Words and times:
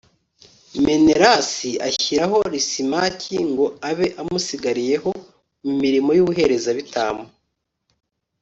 menelasi 0.85 1.69
ashyiraho 1.87 2.37
lisimaki, 2.53 3.37
ngo 3.49 3.65
abe 3.89 4.07
amusigariyeho 4.21 5.11
mu 5.65 5.73
mirimo 5.81 6.09
y'ubuherezabitambo 6.17 7.25